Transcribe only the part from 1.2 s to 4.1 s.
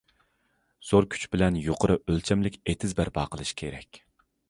بىلەن يۇقىرى ئۆلچەملىك ئېتىز بەرپا قىلىش كېرەك.